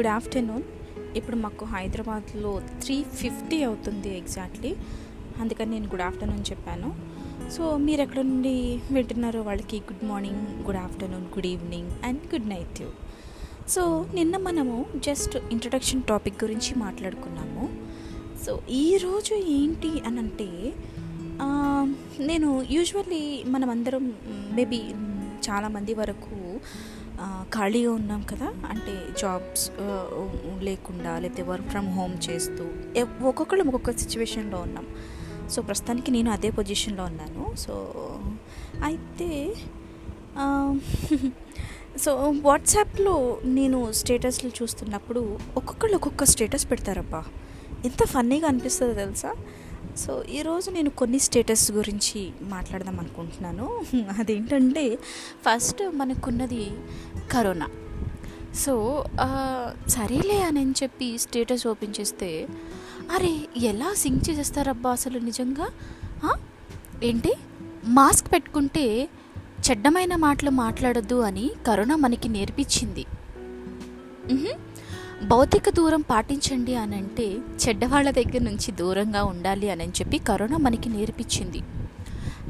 [0.00, 0.62] Good afternoon
[1.16, 2.50] ఇప్పుడు మాకు హైదరాబాద్లో
[2.82, 4.70] త్రీ ఫిఫ్టీ అవుతుంది ఎగ్జాక్ట్లీ
[5.40, 6.88] అందుకని నేను గుడ్ ఆఫ్టర్నూన్ చెప్పాను.
[7.50, 8.54] సో మీరు ఎక్కడ నుండి
[8.92, 12.82] వింటున్నారో వాళ్ళకి good morning good afternoon good evening and good night
[13.68, 13.82] so
[14.14, 17.66] నిన్న మనము జస్ట్ ఇంట్రడక్షన్ టాపిక్ గురించి మాట్లాడుకున్నాము.
[18.46, 20.50] సో ఈరోజు ఏంటి అని అంటే
[22.30, 24.06] నేను యూజువల్లీ మనమందరం
[24.56, 24.80] మేబీ
[25.48, 26.38] చాలామంది వరకు
[27.54, 29.64] ఖాళీగా ఉన్నాం కదా అంటే జాబ్స్
[30.68, 32.64] లేకుండా లేకపోతే వర్క్ ఫ్రమ్ హోమ్ చేస్తూ
[33.30, 34.86] ఒక్కొక్కళ్ళు ఒక్కొక్క సిచ్యువేషన్లో ఉన్నాం.
[35.50, 37.44] సో ప్రస్తుతానికి నేను అదే పొజిషన్లో ఉన్నాను.
[37.64, 37.74] సో
[38.88, 39.30] అయితే
[42.04, 42.12] సో
[42.42, 43.14] వాట్సాప్లో
[43.58, 45.22] నేను స్టేటస్లు చూస్తున్నప్పుడు
[45.56, 47.20] ఒక్కొక్కళ్ళు ఒక్కొక్క స్టేటస్ పెడతారబ్బా.
[47.84, 49.30] ఎంత ఫన్నీగా అనిపిస్తుందో తెలుసా?
[49.96, 53.80] సో ఈరోజు నేను కొన్ని స్టేటస్ గురించి మాట్లాడదాం అనుకుంటున్నాను.
[54.18, 54.96] అదేంటంటే
[55.48, 56.70] ఫస్ట్ మనకున్నది
[57.32, 57.68] కరోనా.
[58.54, 59.04] సో
[59.88, 62.48] సరేలే అని చెప్పి స్టేటస్ ఓపెన్ చేస్తే
[63.12, 65.68] అరే ఎలా సింక్ చేసేస్తారబ్బా అసలు నిజంగా?
[67.02, 67.34] ఏంటి?
[67.84, 69.08] మాస్క్ పెట్టుకుంటే
[69.70, 73.06] చెడ్డమైన మాటలు మాట్లాడద్దు అని కరోనా మనకి నేర్పించింది.
[75.22, 81.58] భౌతిక దూరం పాటించండి అని అంటే చెడ్డవాళ్ళ దగ్గర నుంచి దూరంగా ఉండాలి అని చెప్పి కరోనా మనకి నేర్పించింది.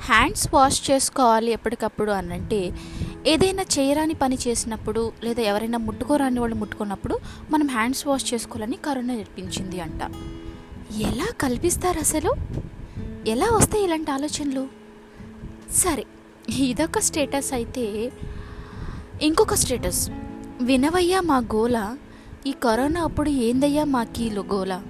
[0.01, 2.73] హ్యాండ్స్ వాష్ చేసుకోవాలి ఎప్పటికప్పుడు అని అంటే
[3.27, 7.19] ఏదైనా చేయరాని పని చేసినప్పుడు లేదా ఎవరైనా ముట్టుకోరాని వాళ్ళు ముట్టుకున్నప్పుడు
[7.51, 10.01] మనం హ్యాండ్స్ వాష్ చేసుకోవాలని కరోనా నేర్పించింది అంట.
[11.01, 12.35] ఎలా కల్పిస్తారు అసలు?
[13.27, 14.69] ఎలా వస్తాయి ఇలాంటి ఆలోచనలు?
[15.75, 16.07] సరే
[16.59, 18.13] ఇదొక స్టేటస్ అయితే
[19.23, 20.11] ఇంకొక స్టేటస్.
[20.61, 21.97] వినవయ్యా మా గోల
[22.47, 24.83] ఈ కరోనా అప్పుడు ఏందయ్యా మాకు ఈ గోల?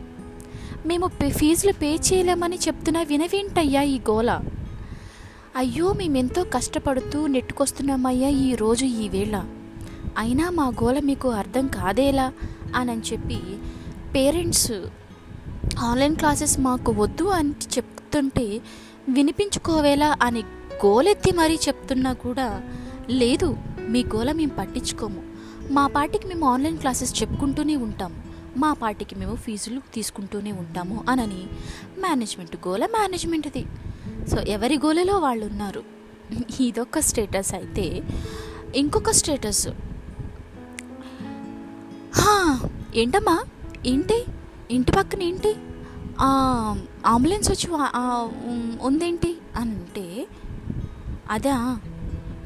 [0.87, 4.41] మేము పే- ఫీజులు పే చేయలేమని చెప్తున్నా వినవేంటయ్యా ఈ గోల?
[5.56, 9.45] అయ్యో మేమెంతో కష్టపడుతూ నెట్టుకొస్తున్నామయ్యా ఈ రోజు ఈ వేళ.
[10.19, 12.33] అయినా మా గోల మీకు అర్థం కాదేలా?
[12.77, 13.39] అని చెప్పి
[14.15, 14.72] పేరెంట్స్
[15.78, 18.60] ఆన్లైన్ క్లాసెస్ మాకు వద్దు అని చెప్తుంటే
[19.09, 20.41] వినిపించుకోవేలా అని
[20.87, 22.62] గోలెత్తి మరీ చెప్తున్నా కూడా
[23.10, 23.56] లేదు.
[23.89, 25.29] మీ గోల మేము పట్టించుకోము.
[25.70, 28.22] మా పాటికి మేము ఆన్లైన్ క్లాసెస్ చెప్పుకుంటూనే ఉంటాం.
[28.56, 31.47] మా పాటికి మేము ఫీజులు తీసుకుంటూనే ఉంటాము అనని
[31.98, 33.66] మేనేజ్మెంట్ గోల మేనేజ్మెంట్ది.
[34.30, 35.82] సో ఎవరి గోలలో వాళ్ళు ఉన్నారు
[36.60, 38.03] ఇదొక స్టేటస్ అయితే.
[38.76, 39.69] ఇంకొక స్టేటస్.
[42.14, 42.60] హా,
[42.97, 43.44] ఏంటమ్మా?
[43.86, 44.25] ఏంటి?
[44.70, 45.54] ఇంటి పక్కన ఏంటి?
[47.06, 47.69] అంబులెన్స్ వచ్చి
[48.82, 49.38] ఉందేంటి?
[49.56, 50.26] అని అంటే
[51.30, 51.80] అదా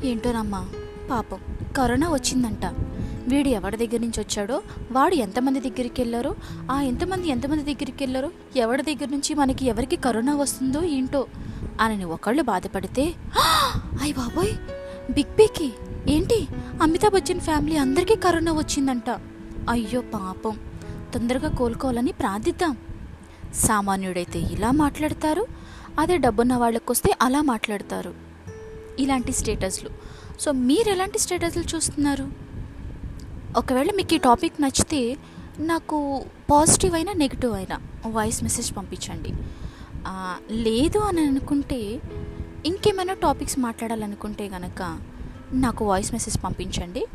[0.04, 0.68] ఏంటోనమ్మా
[1.10, 1.40] పాపం
[1.76, 2.83] కరోనా వచ్చిందంట.
[3.28, 4.62] వీడు ఎవరి దగ్గర నుంచి వచ్చాడో
[4.92, 6.34] వాడు ఎంతమంది దగ్గరికి వెళ్ళారో
[6.70, 11.26] ఆ ఎంతమంది ఎంతమంది దగ్గరికి వెళ్ళారో ఎవరి దగ్గర నుంచి మనకి ఎవరికి కరోనా వస్తుందో ఏంటో
[11.80, 13.14] అని ఒకళ్ళు బాధపడితే
[14.00, 14.52] అయ్య బాబోయ్
[15.12, 15.72] బిగ్ బీకి
[16.08, 16.46] ఏంటి?
[16.82, 19.10] అమితాబ్ బచ్చన్ ఫ్యామిలీ అందరికీ కరోనా వచ్చిందంట.
[19.68, 20.58] అయ్యో పాపం
[21.14, 22.76] తొందరగా కోలుకోవాలని ప్రార్థిద్దాం.
[23.54, 25.46] సామాన్యుడైతే ఇలా మాట్లాడతారు
[25.98, 28.14] అదే డబ్బున్న వాళ్ళకి వస్తే అలా మాట్లాడతారు.
[28.98, 29.90] ఇలాంటి స్టేటస్లు
[30.40, 32.43] సో మీరు ఎలాంటి స్టేటస్లు చూస్తున్నారు?
[33.56, 35.16] ఒకవేళ మీకు ఈ టాపిక్ నచ్చితే
[35.58, 37.76] నాకు పాజిటివ్ అయినా నెగిటివ్ అయినా
[38.06, 39.32] వాయిస్ మెసేజ్ పంపించండి.
[40.50, 41.78] లేదు అని అనుకుంటే
[42.66, 44.82] ఇంకేమైనా టాపిక్స్ మాట్లాడాలనుకుంటే కనుక
[45.52, 47.06] నాకు వాయిస్ మెసేజ్ పంపించండి.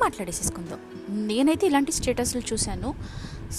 [0.00, 0.78] మాట్లాడేసేసుకుందాం.
[1.26, 2.94] నేనైతే ఇలాంటి స్టేటస్లు చూశాను.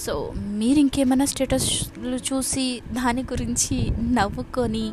[0.04, 4.86] సో మీరు ఇంకేమైనా స్టేటస్లు చూసి దాని గురించి నవ్వుకొని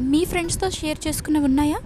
[0.00, 1.80] మీ ఫ్రెండ్స్తో షేర్ చేసుకున్నవి ఉన్నాయా?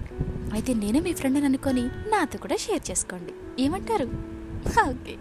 [0.53, 1.84] అయితే నేనే మీ ఫ్రెండ్ అనుకొని
[2.15, 3.62] నాతో కూడా షేర్ చేసుకోండి.
[3.62, 4.35] ఏమంటారు?
[4.66, 5.19] okay.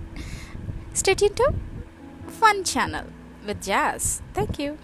[0.93, 1.53] Stay tuned to
[2.27, 3.05] fun channel
[3.45, 4.21] with jazz.
[4.33, 4.77] Thank you.